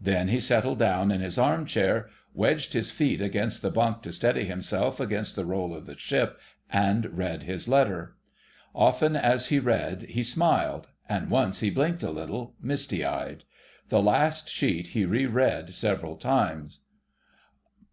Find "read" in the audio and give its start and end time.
7.16-7.44, 9.60-10.02, 15.26-15.72